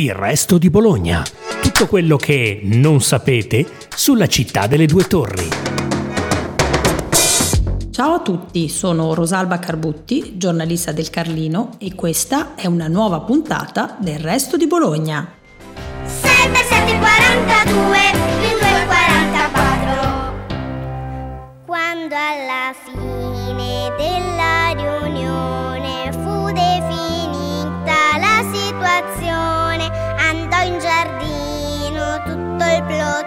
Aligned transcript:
Il 0.00 0.14
resto 0.14 0.56
di 0.56 0.70
Bologna. 0.70 1.22
Tutto 1.60 1.86
quello 1.86 2.16
che 2.16 2.60
non 2.62 3.02
sapete 3.02 3.66
sulla 3.94 4.28
città 4.28 4.66
delle 4.66 4.86
due 4.86 5.04
torri. 5.04 5.46
Ciao 7.90 8.14
a 8.14 8.20
tutti, 8.20 8.70
sono 8.70 9.12
Rosalba 9.12 9.58
Carbutti, 9.58 10.38
giornalista 10.38 10.92
del 10.92 11.10
Carlino 11.10 11.72
e 11.76 11.94
questa 11.94 12.54
è 12.54 12.66
una 12.66 12.88
nuova 12.88 13.20
puntata 13.20 13.98
del 14.00 14.18
resto 14.20 14.56
di 14.56 14.66
Bologna. 14.66 15.34
6 16.06 16.30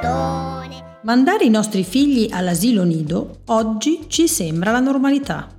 plotone 0.03 0.99
Mandare 1.03 1.45
i 1.45 1.49
nostri 1.49 1.83
figli 1.83 2.29
all'asilo 2.31 2.83
nido 2.83 3.41
oggi 3.47 4.05
ci 4.07 4.27
sembra 4.27 4.71
la 4.71 4.79
normalità. 4.79 5.49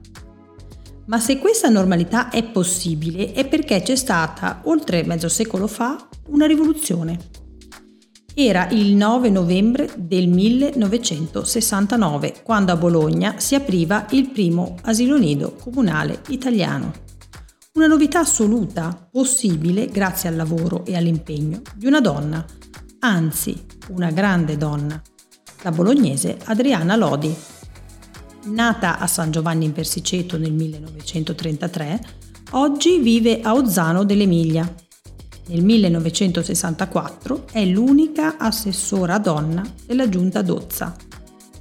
Ma 1.07 1.21
se 1.21 1.39
questa 1.39 1.69
normalità 1.69 2.31
è 2.31 2.43
possibile 2.45 3.33
è 3.33 3.47
perché 3.47 3.83
c'è 3.83 3.95
stata, 3.95 4.63
oltre 4.65 5.05
mezzo 5.05 5.29
secolo 5.29 5.67
fa, 5.67 6.09
una 6.29 6.47
rivoluzione. 6.47 7.19
Era 8.33 8.69
il 8.71 8.95
9 8.95 9.29
novembre 9.29 9.91
del 9.97 10.29
1969, 10.29 12.37
quando 12.43 12.73
a 12.73 12.77
Bologna 12.77 13.39
si 13.39 13.55
apriva 13.55 14.07
il 14.11 14.31
primo 14.31 14.77
asilo 14.85 15.19
nido 15.19 15.57
comunale 15.61 16.23
italiano. 16.29 16.91
Una 17.75 17.87
novità 17.87 18.21
assoluta, 18.21 19.09
possibile 19.11 19.89
grazie 19.89 20.31
al 20.31 20.37
lavoro 20.37 20.87
e 20.87 20.97
all'impegno 20.97 21.61
di 21.75 21.87
una 21.87 22.01
donna, 22.01 22.45
anzi 23.05 23.67
una 23.91 24.11
grande 24.11 24.57
donna, 24.57 25.01
la 25.61 25.71
bolognese 25.71 26.39
Adriana 26.45 26.97
Lodi. 26.97 27.35
Nata 28.45 28.99
a 28.99 29.07
San 29.07 29.31
Giovanni 29.31 29.67
in 29.67 29.73
Persiceto 29.73 30.39
nel 30.39 30.53
1933, 30.53 32.01
oggi 32.53 32.99
vive 33.01 33.43
a 33.43 33.53
Ozzano 33.53 34.05
dell'Emilia. 34.05 34.75
Nel 35.49 35.63
1964 35.63 37.49
è 37.53 37.63
l'unica 37.67 38.39
assessora 38.39 39.19
donna 39.19 39.63
della 39.85 40.09
giunta 40.09 40.41
Dozza. 40.41 40.97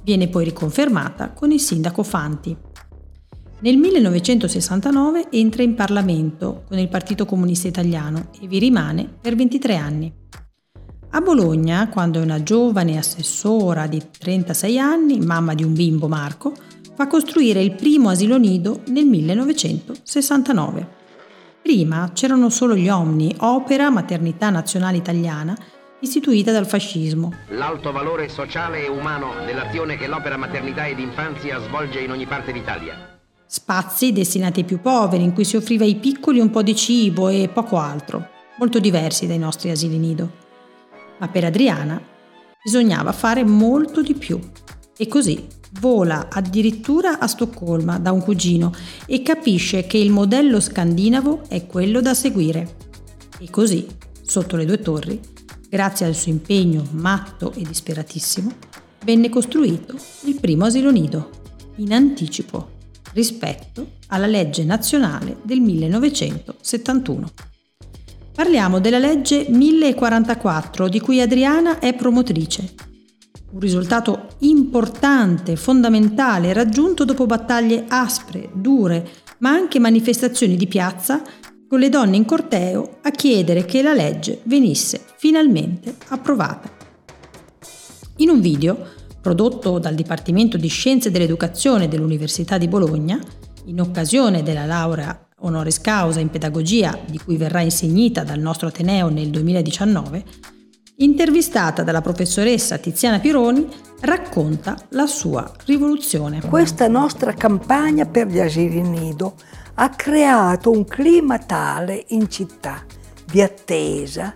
Viene 0.02 0.28
poi 0.28 0.44
riconfermata 0.44 1.32
con 1.32 1.50
il 1.52 1.60
sindaco 1.60 2.02
Fanti. 2.02 2.56
Nel 3.60 3.76
1969 3.76 5.30
entra 5.30 5.62
in 5.62 5.74
Parlamento 5.74 6.64
con 6.68 6.78
il 6.78 6.88
Partito 6.88 7.26
Comunista 7.26 7.68
Italiano 7.68 8.28
e 8.40 8.46
vi 8.46 8.58
rimane 8.58 9.06
per 9.20 9.36
23 9.36 9.76
anni. 9.76 10.12
A 11.14 11.20
Bologna, 11.20 11.88
quando 11.90 12.18
è 12.18 12.24
una 12.24 12.42
giovane 12.42 12.98
assessora 12.98 13.86
di 13.86 14.02
36 14.18 14.80
anni, 14.80 15.20
mamma 15.20 15.54
di 15.54 15.62
un 15.62 15.72
bimbo 15.72 16.08
Marco, 16.08 16.52
fa 16.92 17.06
costruire 17.06 17.62
il 17.62 17.76
primo 17.76 18.08
asilo 18.08 18.36
nido 18.36 18.80
nel 18.88 19.04
1969. 19.04 20.88
Prima 21.62 22.10
c'erano 22.12 22.50
solo 22.50 22.74
gli 22.74 22.88
Omni, 22.88 23.32
opera 23.38 23.90
maternità 23.90 24.50
nazionale 24.50 24.96
italiana, 24.96 25.56
istituita 26.00 26.50
dal 26.50 26.66
fascismo. 26.66 27.32
L'alto 27.50 27.92
valore 27.92 28.28
sociale 28.28 28.84
e 28.84 28.88
umano 28.88 29.34
dell'azione 29.46 29.96
che 29.96 30.08
l'opera 30.08 30.36
maternità 30.36 30.88
ed 30.88 30.98
infanzia 30.98 31.60
svolge 31.60 32.00
in 32.00 32.10
ogni 32.10 32.26
parte 32.26 32.50
d'Italia. 32.50 33.20
Spazi 33.46 34.12
destinati 34.12 34.60
ai 34.60 34.66
più 34.66 34.80
poveri, 34.80 35.22
in 35.22 35.32
cui 35.32 35.44
si 35.44 35.54
offriva 35.54 35.84
ai 35.84 35.94
piccoli 35.94 36.40
un 36.40 36.50
po' 36.50 36.64
di 36.64 36.74
cibo 36.74 37.28
e 37.28 37.48
poco 37.54 37.78
altro, 37.78 38.30
molto 38.58 38.80
diversi 38.80 39.28
dai 39.28 39.38
nostri 39.38 39.70
asili 39.70 39.96
nido. 39.96 40.42
Ma 41.18 41.28
per 41.28 41.44
Adriana 41.44 42.00
bisognava 42.62 43.12
fare 43.12 43.44
molto 43.44 44.02
di 44.02 44.14
più. 44.14 44.38
E 44.96 45.08
così 45.08 45.46
vola 45.80 46.28
addirittura 46.30 47.18
a 47.18 47.26
Stoccolma 47.26 47.98
da 47.98 48.12
un 48.12 48.20
cugino 48.20 48.72
e 49.06 49.22
capisce 49.22 49.86
che 49.86 49.98
il 49.98 50.10
modello 50.10 50.60
scandinavo 50.60 51.42
è 51.48 51.66
quello 51.66 52.00
da 52.00 52.14
seguire. 52.14 52.76
E 53.38 53.50
così, 53.50 53.86
sotto 54.22 54.56
le 54.56 54.64
due 54.64 54.78
torri, 54.78 55.20
grazie 55.68 56.06
al 56.06 56.14
suo 56.14 56.30
impegno 56.30 56.86
matto 56.92 57.52
e 57.52 57.62
disperatissimo, 57.62 58.52
venne 59.04 59.28
costruito 59.28 59.96
il 60.24 60.38
primo 60.40 60.66
asilo 60.66 60.90
nido, 60.90 61.30
in 61.76 61.92
anticipo 61.92 62.70
rispetto 63.12 63.96
alla 64.08 64.26
legge 64.26 64.64
nazionale 64.64 65.38
del 65.42 65.60
1971. 65.60 67.53
Parliamo 68.34 68.80
della 68.80 68.98
legge 68.98 69.46
1044 69.48 70.88
di 70.88 70.98
cui 70.98 71.20
Adriana 71.20 71.78
è 71.78 71.94
promotrice. 71.94 72.74
Un 73.52 73.60
risultato 73.60 74.26
importante, 74.40 75.54
fondamentale, 75.54 76.52
raggiunto 76.52 77.04
dopo 77.04 77.26
battaglie 77.26 77.84
aspre, 77.86 78.50
dure, 78.52 79.08
ma 79.38 79.50
anche 79.50 79.78
manifestazioni 79.78 80.56
di 80.56 80.66
piazza 80.66 81.22
con 81.68 81.78
le 81.78 81.88
donne 81.88 82.16
in 82.16 82.24
corteo 82.24 82.98
a 83.02 83.10
chiedere 83.12 83.64
che 83.64 83.82
la 83.82 83.94
legge 83.94 84.40
venisse 84.46 85.00
finalmente 85.16 85.94
approvata. 86.08 86.68
In 88.16 88.30
un 88.30 88.40
video 88.40 88.76
prodotto 89.20 89.78
dal 89.78 89.94
Dipartimento 89.94 90.56
di 90.56 90.68
Scienze 90.68 91.12
dell'Educazione 91.12 91.86
dell'Università 91.86 92.58
di 92.58 92.66
Bologna, 92.66 93.16
in 93.66 93.80
occasione 93.80 94.42
della 94.42 94.66
laurea 94.66 95.23
honoris 95.44 95.80
causa 95.80 96.20
in 96.20 96.30
pedagogia 96.30 96.98
di 97.06 97.18
cui 97.18 97.36
verrà 97.36 97.60
insegnita 97.60 98.24
dal 98.24 98.38
nostro 98.38 98.68
Ateneo 98.68 99.08
nel 99.08 99.30
2019, 99.30 100.24
intervistata 100.96 101.82
dalla 101.82 102.00
professoressa 102.00 102.78
Tiziana 102.78 103.18
Pironi, 103.18 103.66
racconta 104.00 104.76
la 104.90 105.06
sua 105.06 105.50
rivoluzione. 105.66 106.40
Questa 106.40 106.88
nostra 106.88 107.32
campagna 107.34 108.06
per 108.06 108.28
gli 108.28 108.40
asili 108.40 108.80
nido 108.80 109.34
ha 109.74 109.90
creato 109.90 110.70
un 110.70 110.84
clima 110.84 111.38
tale 111.38 112.04
in 112.08 112.30
città 112.30 112.84
di 113.24 113.42
attesa 113.42 114.32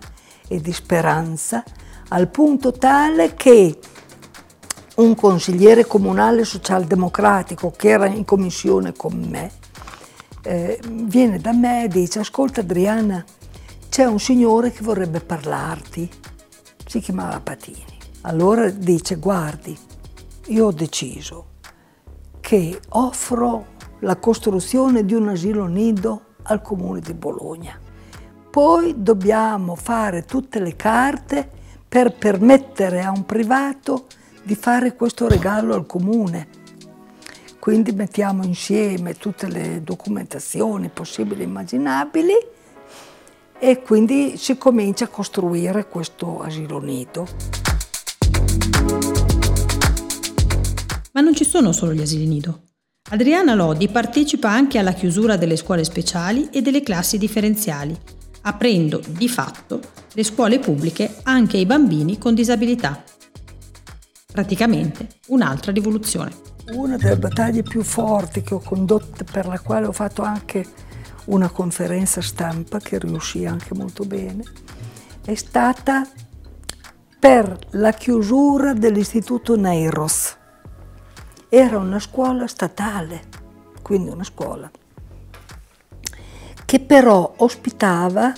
e 0.47 0.59
di 0.59 0.73
speranza 0.73 1.63
al 2.09 2.29
punto 2.29 2.71
tale 2.71 3.35
che 3.35 3.79
un 4.95 5.15
consigliere 5.15 5.85
comunale 5.85 6.43
socialdemocratico 6.43 7.71
che 7.75 7.89
era 7.89 8.05
in 8.07 8.25
commissione 8.25 8.91
con 8.93 9.13
me 9.29 9.58
eh, 10.43 10.79
viene 10.85 11.39
da 11.39 11.51
me 11.51 11.85
e 11.85 11.87
dice 11.87 12.19
ascolta 12.19 12.61
Adriana 12.61 13.23
c'è 13.89 14.05
un 14.05 14.19
signore 14.19 14.71
che 14.71 14.83
vorrebbe 14.83 15.19
parlarti. 15.19 16.09
Si 16.85 16.99
chiamava 16.99 17.39
Patini. 17.39 17.97
Allora 18.21 18.69
dice 18.69 19.15
guardi 19.15 19.77
io 20.47 20.65
ho 20.67 20.71
deciso 20.71 21.45
che 22.39 22.79
offro 22.89 23.77
la 23.99 24.15
costruzione 24.15 25.05
di 25.05 25.13
un 25.13 25.27
asilo 25.27 25.65
nido 25.65 26.21
al 26.43 26.61
comune 26.61 26.99
di 26.99 27.13
Bologna. 27.13 27.79
Poi 28.49 28.95
dobbiamo 28.97 29.75
fare 29.75 30.23
tutte 30.23 30.59
le 30.59 30.75
carte 30.75 31.47
per 31.87 32.15
permettere 32.15 33.01
a 33.03 33.11
un 33.11 33.25
privato 33.25 34.05
di 34.43 34.55
fare 34.55 34.95
questo 34.95 35.27
regalo 35.27 35.75
al 35.75 35.85
comune. 35.85 36.47
Quindi 37.59 37.91
mettiamo 37.91 38.43
insieme 38.43 39.15
tutte 39.15 39.47
le 39.49 39.81
documentazioni 39.83 40.89
possibili 40.89 41.41
e 41.41 41.45
immaginabili 41.45 42.33
e 43.59 43.81
quindi 43.81 44.37
si 44.37 44.57
comincia 44.57 45.05
a 45.05 45.09
costruire 45.09 45.87
questo 45.87 46.39
asilo 46.41 46.79
nido. 46.79 47.27
Ma 51.11 51.21
non 51.21 51.35
ci 51.35 51.43
sono 51.43 51.73
solo 51.73 51.93
gli 51.93 52.01
asili 52.01 52.25
nido. 52.25 52.61
Adriana 53.11 53.55
Lodi 53.55 53.89
partecipa 53.89 54.49
anche 54.49 54.77
alla 54.77 54.93
chiusura 54.93 55.35
delle 55.35 55.57
scuole 55.57 55.83
speciali 55.83 56.47
e 56.51 56.61
delle 56.61 56.81
classi 56.81 57.17
differenziali, 57.17 57.97
aprendo 58.43 59.01
di 59.05 59.27
fatto 59.27 59.81
le 60.13 60.23
scuole 60.23 60.59
pubbliche 60.59 61.17
anche 61.23 61.57
ai 61.57 61.65
bambini 61.65 62.17
con 62.17 62.33
disabilità. 62.33 63.03
Praticamente 64.31 65.07
un'altra 65.27 65.71
rivoluzione. 65.73 66.48
Una 66.71 66.97
delle 66.97 67.17
battaglie 67.17 67.63
più 67.63 67.83
forti 67.83 68.41
che 68.41 68.53
ho 68.53 68.59
condotto, 68.59 69.23
per 69.29 69.47
la 69.47 69.59
quale 69.59 69.87
ho 69.87 69.91
fatto 69.91 70.21
anche 70.21 70.65
una 71.25 71.49
conferenza 71.49 72.21
stampa 72.21 72.79
che 72.79 72.99
riuscì 72.99 73.45
anche 73.45 73.73
molto 73.73 74.05
bene, 74.05 74.43
è 75.25 75.35
stata 75.35 76.07
per 77.19 77.57
la 77.71 77.91
chiusura 77.91 78.73
dell'istituto 78.73 79.55
Neiros. 79.55 80.37
Era 81.49 81.77
una 81.77 81.99
scuola 81.99 82.47
statale, 82.47 83.21
quindi 83.81 84.09
una 84.09 84.23
scuola 84.23 84.69
che 86.69 86.79
però 86.79 87.33
ospitava 87.37 88.31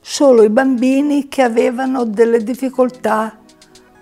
solo 0.00 0.42
i 0.42 0.48
bambini 0.48 1.28
che 1.28 1.42
avevano 1.42 2.06
delle 2.06 2.42
difficoltà 2.42 3.38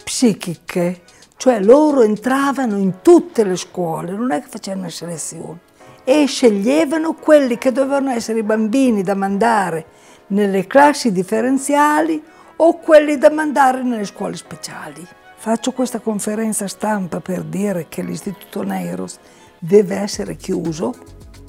psichiche, 0.05 1.03
cioè 1.37 1.61
loro 1.61 2.03
entravano 2.03 2.77
in 2.77 3.01
tutte 3.03 3.45
le 3.45 3.57
scuole, 3.57 4.13
non 4.13 4.33
è 4.33 4.41
che 4.41 4.49
facevano 4.49 4.83
una 4.83 4.91
selezione, 4.91 5.59
e 6.05 6.27
sceglievano 6.27 7.15
quelli 7.15 7.59
che 7.59 7.73
dovevano 7.73 8.11
essere 8.11 8.41
i 8.41 8.43
bambini 8.43 9.03
da 9.03 9.15
mandare 9.15 9.87
nelle 10.29 10.67
classi 10.67 11.13
differenziali 11.13 12.23
o 12.57 12.79
quelli 12.79 13.19
da 13.19 13.31
mandare 13.31 13.83
nelle 13.83 14.05
scuole 14.05 14.37
speciali. 14.37 15.07
Faccio 15.37 15.73
questa 15.73 16.01
conferenza 16.01 16.69
stampa 16.69 17.21
per 17.21 17.43
dire 17.43 17.87
che 17.89 18.03
l'Istituto 18.03 18.63
Neiros 18.63 19.19
deve 19.59 19.97
essere 19.97 20.37
chiuso 20.37 20.95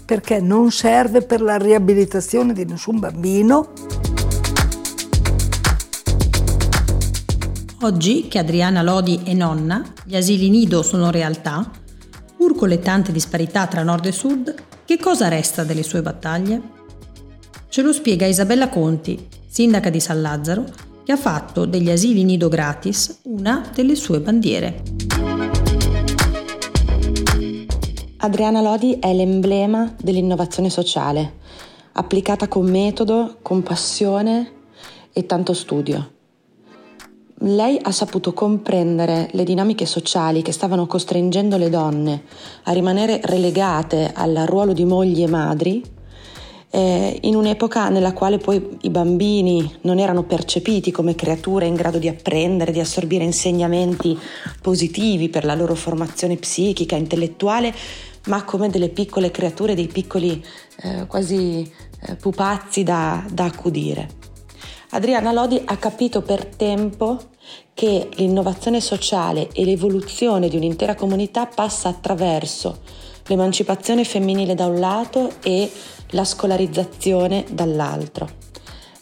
perché 0.05 0.39
non 0.39 0.71
serve 0.71 1.21
per 1.21 1.41
la 1.41 1.57
riabilitazione 1.57 2.53
di 2.53 2.65
nessun 2.65 2.99
bambino. 2.99 3.71
Oggi 7.85 8.27
che 8.27 8.39
Adriana 8.39 8.81
Lodi 8.81 9.21
è 9.23 9.33
nonna, 9.33 9.93
gli 10.05 10.15
asili 10.15 10.49
nido 10.49 10.81
sono 10.81 11.11
realtà, 11.11 11.69
pur 12.35 12.55
con 12.55 12.67
le 12.67 12.79
tante 12.79 13.11
disparità 13.11 13.67
tra 13.67 13.83
nord 13.83 14.07
e 14.07 14.11
sud, 14.11 14.55
che 14.85 14.97
cosa 14.97 15.27
resta 15.27 15.63
delle 15.63 15.83
sue 15.83 16.01
battaglie? 16.01 16.61
Ce 17.69 17.83
lo 17.83 17.93
spiega 17.93 18.25
Isabella 18.25 18.69
Conti, 18.69 19.27
sindaca 19.45 19.91
di 19.91 19.99
San 19.99 20.19
Lazzaro, 20.19 20.65
che 21.03 21.11
ha 21.11 21.15
fatto 21.15 21.65
degli 21.65 21.91
asili 21.91 22.23
nido 22.23 22.49
gratis 22.49 23.19
una 23.25 23.69
delle 23.71 23.93
sue 23.93 24.19
bandiere. 24.19 24.81
Adriana 28.17 28.61
Lodi 28.61 28.97
è 28.99 29.13
l'emblema 29.13 29.93
dell'innovazione 30.01 30.71
sociale, 30.71 31.33
applicata 31.91 32.47
con 32.47 32.67
metodo, 32.67 33.38
con 33.43 33.61
passione 33.61 34.53
e 35.13 35.27
tanto 35.27 35.53
studio. 35.53 36.13
Lei 37.39 37.77
ha 37.81 37.91
saputo 37.91 38.33
comprendere 38.33 39.29
le 39.33 39.43
dinamiche 39.43 39.85
sociali 39.85 40.41
che 40.41 40.53
stavano 40.53 40.87
costringendo 40.87 41.57
le 41.57 41.69
donne 41.69 42.23
a 42.63 42.71
rimanere 42.71 43.19
relegate 43.23 44.11
al 44.13 44.45
ruolo 44.47 44.71
di 44.71 44.85
mogli 44.85 45.21
e 45.21 45.27
madri 45.27 45.83
eh, 46.75 47.19
in 47.21 47.35
un'epoca 47.35 47.87
nella 47.87 48.11
quale 48.11 48.37
poi 48.37 48.77
i 48.81 48.89
bambini 48.89 49.79
non 49.81 49.97
erano 49.97 50.23
percepiti 50.23 50.91
come 50.91 51.15
creature 51.15 51.65
in 51.65 51.73
grado 51.73 51.99
di 51.99 52.09
apprendere, 52.09 52.73
di 52.73 52.81
assorbire 52.81 53.23
insegnamenti 53.23 54.19
positivi 54.61 55.29
per 55.29 55.45
la 55.45 55.55
loro 55.55 55.73
formazione 55.73 56.35
psichica, 56.35 56.97
intellettuale, 56.97 57.73
ma 58.25 58.43
come 58.43 58.69
delle 58.69 58.89
piccole 58.89 59.31
creature, 59.31 59.73
dei 59.73 59.88
piccoli 59.88 60.43
eh, 60.81 61.05
quasi 61.07 61.71
eh, 62.01 62.15
pupazzi 62.15 62.83
da, 62.83 63.25
da 63.31 63.45
accudire. 63.45 64.25
Adriana 64.95 65.33
Lodi 65.33 65.62
ha 65.65 65.75
capito 65.75 66.21
per 66.21 66.45
tempo 66.45 67.19
che 67.74 68.07
l'innovazione 68.13 68.80
sociale 68.80 69.50
e 69.51 69.65
l'evoluzione 69.65 70.47
di 70.47 70.56
un'intera 70.56 70.95
comunità 70.95 71.47
passa 71.47 71.89
attraverso 71.89 72.77
l'emancipazione 73.25 74.06
femminile 74.06 74.56
da 74.56 74.68
un 74.68 74.80
lato 74.80 75.33
e 75.44 75.69
la 76.12 76.24
scolarizzazione 76.24 77.44
dall'altro. 77.51 78.30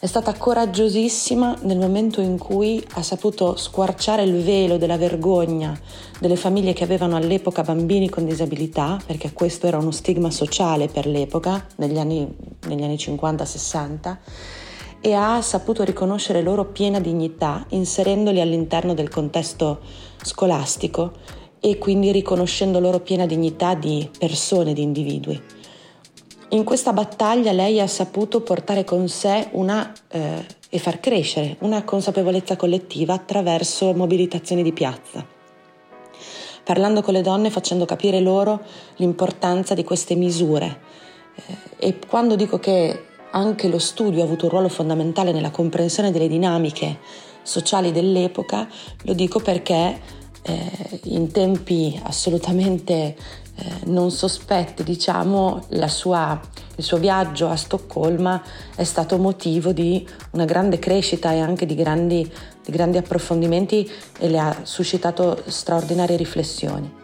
È 0.00 0.06
stata 0.06 0.34
coraggiosissima 0.34 1.58
nel 1.62 1.78
momento 1.78 2.20
in 2.20 2.38
cui 2.38 2.84
ha 2.94 3.02
saputo 3.04 3.54
squarciare 3.54 4.24
il 4.24 4.42
velo 4.42 4.78
della 4.78 4.96
vergogna 4.96 5.78
delle 6.18 6.34
famiglie 6.34 6.72
che 6.72 6.82
avevano 6.82 7.14
all'epoca 7.14 7.62
bambini 7.62 8.08
con 8.08 8.24
disabilità, 8.24 8.98
perché 9.06 9.32
questo 9.32 9.68
era 9.68 9.78
uno 9.78 9.92
stigma 9.92 10.32
sociale 10.32 10.88
per 10.88 11.06
l'epoca, 11.06 11.64
negli 11.76 11.98
anni, 11.98 12.28
negli 12.66 12.82
anni 12.82 12.96
50-60, 12.96 14.16
e 15.06 15.12
ha 15.12 15.42
saputo 15.42 15.84
riconoscere 15.84 16.40
loro 16.40 16.64
piena 16.64 16.98
dignità, 16.98 17.66
inserendoli 17.68 18.40
all'interno 18.40 18.94
del 18.94 19.10
contesto 19.10 19.80
scolastico 20.22 21.12
e 21.60 21.76
quindi 21.76 22.10
riconoscendo 22.10 22.80
loro 22.80 23.00
piena 23.00 23.26
dignità 23.26 23.74
di 23.74 24.08
persone, 24.18 24.72
di 24.72 24.80
individui. 24.80 25.38
In 26.48 26.64
questa 26.64 26.94
battaglia 26.94 27.52
lei 27.52 27.82
ha 27.82 27.86
saputo 27.86 28.40
portare 28.40 28.84
con 28.84 29.06
sé 29.06 29.48
una, 29.52 29.92
eh, 30.08 30.42
e 30.70 30.78
far 30.78 31.00
crescere 31.00 31.56
una 31.58 31.84
consapevolezza 31.84 32.56
collettiva 32.56 33.12
attraverso 33.12 33.92
mobilitazioni 33.92 34.62
di 34.62 34.72
piazza, 34.72 35.22
parlando 36.64 37.02
con 37.02 37.12
le 37.12 37.20
donne, 37.20 37.50
facendo 37.50 37.84
capire 37.84 38.20
loro 38.20 38.58
l'importanza 38.96 39.74
di 39.74 39.84
queste 39.84 40.14
misure. 40.14 40.80
Eh, 41.34 41.88
e 41.88 41.98
quando 42.08 42.36
dico 42.36 42.58
che 42.58 43.12
anche 43.34 43.68
lo 43.68 43.78
studio 43.78 44.22
ha 44.22 44.24
avuto 44.24 44.46
un 44.46 44.50
ruolo 44.50 44.68
fondamentale 44.68 45.32
nella 45.32 45.50
comprensione 45.50 46.10
delle 46.10 46.28
dinamiche 46.28 46.98
sociali 47.42 47.92
dell'epoca, 47.92 48.66
lo 49.02 49.12
dico 49.12 49.40
perché 49.40 50.00
eh, 50.42 51.00
in 51.04 51.30
tempi 51.32 52.00
assolutamente 52.04 52.94
eh, 52.94 53.16
non 53.84 54.10
sospetti, 54.10 54.82
diciamo, 54.82 55.66
sua, 55.86 56.40
il 56.76 56.84
suo 56.84 56.96
viaggio 56.98 57.48
a 57.48 57.56
Stoccolma 57.56 58.42
è 58.74 58.84
stato 58.84 59.18
motivo 59.18 59.72
di 59.72 60.06
una 60.32 60.44
grande 60.44 60.78
crescita 60.78 61.32
e 61.32 61.40
anche 61.40 61.66
di 61.66 61.74
grandi, 61.74 62.30
di 62.64 62.72
grandi 62.72 62.98
approfondimenti 62.98 63.90
e 64.18 64.28
le 64.28 64.38
ha 64.38 64.56
suscitato 64.62 65.42
straordinarie 65.46 66.16
riflessioni. 66.16 67.02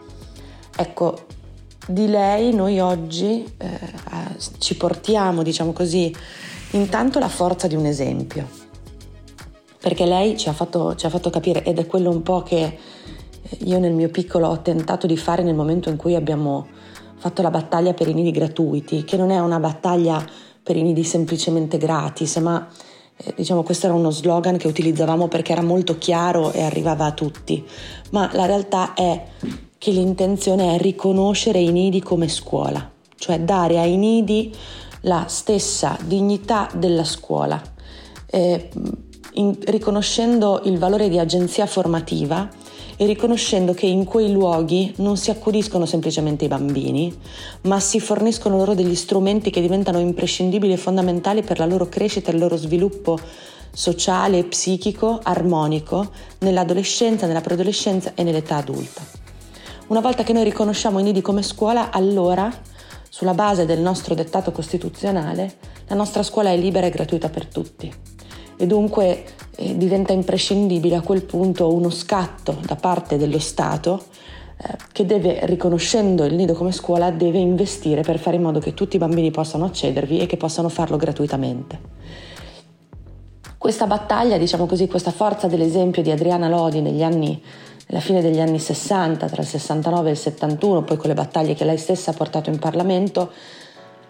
Ecco, 0.75 1.25
di 1.87 2.07
lei 2.07 2.53
noi 2.53 2.79
oggi 2.79 3.43
eh, 3.57 3.79
ci 4.59 4.75
portiamo, 4.77 5.43
diciamo 5.43 5.73
così, 5.73 6.15
intanto 6.71 7.19
la 7.19 7.27
forza 7.27 7.67
di 7.67 7.75
un 7.75 7.85
esempio, 7.85 8.47
perché 9.79 10.05
lei 10.05 10.37
ci 10.37 10.49
ha 10.49 10.53
fatto, 10.53 10.95
ci 10.95 11.05
ha 11.05 11.09
fatto 11.09 11.29
capire, 11.29 11.63
ed 11.63 11.79
è 11.79 11.87
quello 11.87 12.09
un 12.09 12.21
po' 12.21 12.43
che 12.43 12.77
io 13.59 13.79
nel 13.79 13.93
mio 13.93 14.09
piccolo 14.09 14.47
ho 14.47 14.61
tentato 14.61 15.07
di 15.07 15.17
fare 15.17 15.43
nel 15.43 15.55
momento 15.55 15.89
in 15.89 15.97
cui 15.97 16.15
abbiamo 16.15 16.67
fatto 17.17 17.41
la 17.41 17.49
battaglia 17.49 17.93
per 17.93 18.07
i 18.07 18.13
nidi 18.13 18.31
gratuiti, 18.31 19.03
che 19.03 19.17
non 19.17 19.31
è 19.31 19.39
una 19.39 19.59
battaglia 19.59 20.23
per 20.63 20.75
i 20.75 20.83
nidi 20.83 21.03
semplicemente 21.03 21.77
gratis, 21.77 22.37
ma 22.37 22.67
eh, 23.17 23.33
diciamo 23.35 23.63
questo 23.63 23.87
era 23.87 23.95
uno 23.95 24.11
slogan 24.11 24.57
che 24.57 24.67
utilizzavamo 24.67 25.27
perché 25.27 25.51
era 25.51 25.61
molto 25.61 25.97
chiaro 25.97 26.51
e 26.51 26.61
arrivava 26.61 27.05
a 27.05 27.11
tutti, 27.11 27.65
ma 28.11 28.29
la 28.33 28.45
realtà 28.45 28.93
è 28.93 29.23
che 29.81 29.89
l'intenzione 29.89 30.75
è 30.75 30.79
riconoscere 30.79 31.57
i 31.57 31.71
nidi 31.71 32.03
come 32.03 32.27
scuola, 32.27 32.87
cioè 33.15 33.39
dare 33.39 33.79
ai 33.79 33.97
nidi 33.97 34.53
la 35.01 35.25
stessa 35.27 35.97
dignità 36.05 36.69
della 36.75 37.03
scuola, 37.03 37.59
eh, 38.27 38.69
in, 39.33 39.57
riconoscendo 39.59 40.61
il 40.65 40.77
valore 40.77 41.09
di 41.09 41.17
agenzia 41.17 41.65
formativa 41.65 42.47
e 42.95 43.07
riconoscendo 43.07 43.73
che 43.73 43.87
in 43.87 44.03
quei 44.03 44.31
luoghi 44.31 44.93
non 44.97 45.17
si 45.17 45.31
accudiscono 45.31 45.87
semplicemente 45.87 46.45
i 46.45 46.47
bambini, 46.47 47.11
ma 47.61 47.79
si 47.79 47.99
forniscono 47.99 48.57
loro 48.57 48.75
degli 48.75 48.93
strumenti 48.93 49.49
che 49.49 49.61
diventano 49.61 49.97
imprescindibili 49.97 50.73
e 50.73 50.77
fondamentali 50.77 51.41
per 51.41 51.57
la 51.57 51.65
loro 51.65 51.89
crescita 51.89 52.29
e 52.29 52.35
il 52.35 52.39
loro 52.39 52.55
sviluppo 52.55 53.17
sociale 53.73 54.37
e 54.37 54.43
psichico 54.43 55.19
armonico 55.23 56.11
nell'adolescenza, 56.41 57.25
nella 57.25 57.41
preadolescenza 57.41 58.11
e 58.13 58.21
nell'età 58.21 58.57
adulta. 58.57 59.20
Una 59.91 59.99
volta 59.99 60.23
che 60.23 60.31
noi 60.31 60.45
riconosciamo 60.45 60.99
i 60.99 61.03
nidi 61.03 61.19
come 61.19 61.41
scuola, 61.41 61.91
allora, 61.91 62.49
sulla 63.09 63.33
base 63.33 63.65
del 63.65 63.81
nostro 63.81 64.15
dettato 64.15 64.53
costituzionale, 64.53 65.55
la 65.87 65.95
nostra 65.95 66.23
scuola 66.23 66.49
è 66.49 66.55
libera 66.55 66.87
e 66.87 66.91
gratuita 66.91 67.27
per 67.27 67.45
tutti 67.47 67.93
e 68.55 68.65
dunque 68.65 69.25
eh, 69.53 69.75
diventa 69.75 70.13
imprescindibile 70.13 70.95
a 70.95 71.01
quel 71.01 71.23
punto 71.23 71.73
uno 71.73 71.89
scatto 71.89 72.57
da 72.65 72.77
parte 72.77 73.17
dello 73.17 73.39
Stato 73.39 74.05
eh, 74.55 74.77
che 74.93 75.05
deve, 75.05 75.45
riconoscendo 75.45 76.23
il 76.23 76.35
nido 76.35 76.53
come 76.53 76.71
scuola, 76.71 77.11
deve 77.11 77.39
investire 77.39 78.01
per 78.01 78.17
fare 78.17 78.37
in 78.37 78.43
modo 78.43 78.59
che 78.59 78.73
tutti 78.73 78.95
i 78.95 78.99
bambini 78.99 79.29
possano 79.29 79.65
accedervi 79.65 80.19
e 80.19 80.25
che 80.25 80.37
possano 80.37 80.69
farlo 80.69 80.95
gratuitamente. 80.95 81.79
Questa 83.57 83.87
battaglia, 83.87 84.37
diciamo 84.37 84.67
così, 84.67 84.87
questa 84.87 85.11
forza 85.11 85.47
dell'esempio 85.47 86.01
di 86.01 86.11
Adriana 86.11 86.47
Lodi 86.47 86.79
negli 86.79 87.03
anni 87.03 87.43
alla 87.91 87.99
fine 87.99 88.21
degli 88.21 88.39
anni 88.39 88.57
60, 88.57 89.27
tra 89.27 89.41
il 89.41 89.47
69 89.47 90.07
e 90.07 90.11
il 90.13 90.17
71, 90.17 90.83
poi 90.83 90.95
con 90.95 91.09
le 91.09 91.13
battaglie 91.13 91.53
che 91.53 91.65
lei 91.65 91.77
stessa 91.77 92.11
ha 92.11 92.13
portato 92.13 92.49
in 92.49 92.57
Parlamento, 92.57 93.31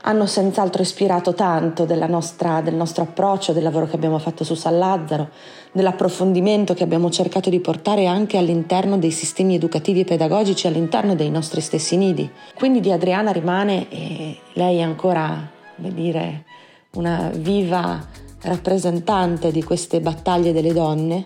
hanno 0.03 0.27
senz'altro 0.27 0.83
ispirato 0.83 1.33
tanto 1.33 1.85
nostra, 2.07 2.61
del 2.61 2.75
nostro 2.75 3.03
approccio, 3.03 3.53
del 3.53 3.63
lavoro 3.63 3.88
che 3.88 3.95
abbiamo 3.95 4.19
fatto 4.19 4.43
su 4.43 4.53
San 4.53 4.77
Lazzaro, 4.77 5.29
dell'approfondimento 5.71 6.75
che 6.75 6.83
abbiamo 6.83 7.09
cercato 7.09 7.50
di 7.50 7.59
portare 7.59 8.05
anche 8.05 8.38
all'interno 8.38 8.97
dei 8.97 9.11
sistemi 9.11 9.55
educativi 9.55 10.01
e 10.01 10.05
pedagogici, 10.05 10.67
all'interno 10.67 11.15
dei 11.15 11.31
nostri 11.31 11.61
stessi 11.61 11.97
nidi. 11.97 12.29
Quindi 12.55 12.81
di 12.81 12.91
Adriana 12.91 13.31
rimane, 13.31 13.89
e 13.89 14.39
lei 14.53 14.77
è 14.77 14.81
ancora, 14.81 15.50
come 15.75 15.93
dire, 15.93 16.45
una 16.93 17.31
viva 17.33 18.00
rappresentante 18.43 19.51
di 19.51 19.63
queste 19.63 20.01
battaglie 20.01 20.53
delle 20.53 20.73
donne, 20.73 21.23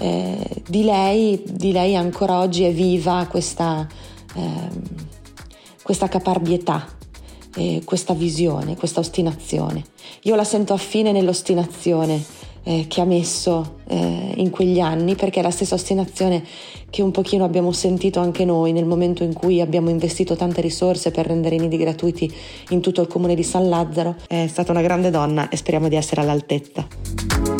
eh, 0.00 0.62
di, 0.66 0.82
lei, 0.82 1.42
di, 1.46 1.72
lei, 1.72 1.94
ancora 1.94 2.40
oggi 2.40 2.64
è 2.64 2.72
viva 2.72 3.26
questa, 3.30 3.86
eh, 4.34 4.68
questa 5.82 6.08
caparbietà 6.08 6.98
eh, 7.56 7.82
questa 7.84 8.14
visione, 8.14 8.76
questa 8.76 9.00
ostinazione. 9.00 9.84
Io 10.22 10.34
la 10.34 10.44
sento 10.44 10.72
affine 10.72 11.12
nell'ostinazione 11.12 12.22
eh, 12.62 12.86
che 12.88 13.00
ha 13.00 13.04
messo 13.04 13.78
eh, 13.88 14.34
in 14.36 14.50
quegli 14.50 14.80
anni, 14.80 15.14
perché 15.14 15.40
è 15.40 15.42
la 15.42 15.50
stessa 15.50 15.74
ostinazione 15.74 16.44
che 16.90 17.02
un 17.02 17.10
pochino 17.10 17.44
abbiamo 17.44 17.72
sentito 17.72 18.20
anche 18.20 18.44
noi 18.44 18.72
nel 18.72 18.84
momento 18.84 19.22
in 19.22 19.32
cui 19.32 19.60
abbiamo 19.60 19.90
investito 19.90 20.36
tante 20.36 20.60
risorse 20.60 21.10
per 21.10 21.26
rendere 21.26 21.54
i 21.54 21.58
nidi 21.58 21.76
gratuiti 21.76 22.32
in 22.70 22.80
tutto 22.80 23.00
il 23.00 23.06
comune 23.06 23.34
di 23.34 23.42
San 23.42 23.68
Lazzaro. 23.68 24.16
È 24.26 24.46
stata 24.46 24.72
una 24.72 24.82
grande 24.82 25.10
donna 25.10 25.48
e 25.48 25.56
speriamo 25.56 25.88
di 25.88 25.96
essere 25.96 26.20
all'altezza. 26.20 27.59